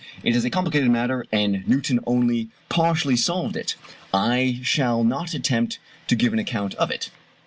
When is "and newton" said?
1.31-1.99